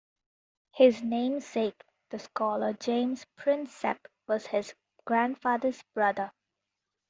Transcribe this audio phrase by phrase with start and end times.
[0.73, 4.73] His namesake, the scholar James Prinsep, was his
[5.05, 6.31] grandfather's brother.